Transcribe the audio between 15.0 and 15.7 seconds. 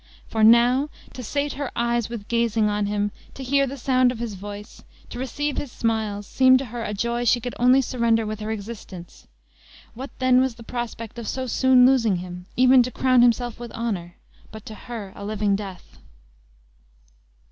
a living